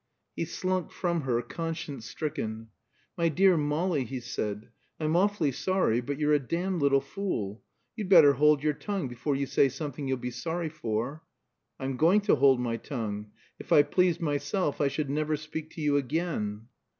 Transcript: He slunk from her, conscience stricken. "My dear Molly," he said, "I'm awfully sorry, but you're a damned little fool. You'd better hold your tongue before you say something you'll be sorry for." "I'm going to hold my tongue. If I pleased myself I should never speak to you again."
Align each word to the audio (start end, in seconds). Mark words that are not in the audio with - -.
He 0.35 0.45
slunk 0.45 0.89
from 0.89 1.21
her, 1.21 1.43
conscience 1.43 2.07
stricken. 2.07 2.69
"My 3.15 3.29
dear 3.29 3.55
Molly," 3.55 4.03
he 4.03 4.19
said, 4.19 4.69
"I'm 4.99 5.15
awfully 5.15 5.51
sorry, 5.51 6.01
but 6.01 6.17
you're 6.17 6.33
a 6.33 6.39
damned 6.39 6.81
little 6.81 7.01
fool. 7.01 7.61
You'd 7.95 8.09
better 8.09 8.33
hold 8.33 8.63
your 8.63 8.73
tongue 8.73 9.07
before 9.07 9.35
you 9.35 9.45
say 9.45 9.69
something 9.69 10.07
you'll 10.07 10.17
be 10.17 10.31
sorry 10.31 10.69
for." 10.69 11.21
"I'm 11.79 11.97
going 11.97 12.21
to 12.21 12.35
hold 12.37 12.59
my 12.59 12.77
tongue. 12.77 13.29
If 13.59 13.71
I 13.71 13.83
pleased 13.83 14.21
myself 14.21 14.81
I 14.81 14.87
should 14.87 15.11
never 15.11 15.37
speak 15.37 15.69
to 15.75 15.81
you 15.81 15.97
again." 15.97 16.67